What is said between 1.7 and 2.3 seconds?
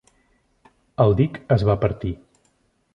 va partir.